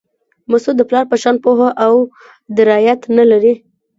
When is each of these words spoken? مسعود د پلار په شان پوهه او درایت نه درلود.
مسعود 0.51 0.75
د 0.77 0.81
پلار 0.89 1.05
په 1.11 1.17
شان 1.21 1.35
پوهه 1.43 1.69
او 1.85 1.95
درایت 2.57 3.01
نه 3.15 3.23
درلود. 3.29 3.57